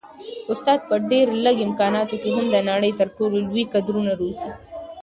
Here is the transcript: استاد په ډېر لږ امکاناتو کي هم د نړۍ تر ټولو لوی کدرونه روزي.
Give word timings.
استاد 0.51 0.79
په 0.89 0.95
ډېر 1.11 1.27
لږ 1.45 1.57
امکاناتو 1.67 2.15
کي 2.23 2.29
هم 2.35 2.45
د 2.49 2.55
نړۍ 2.69 2.91
تر 2.99 3.07
ټولو 3.17 3.37
لوی 3.47 3.63
کدرونه 3.73 4.11
روزي. 4.21 4.49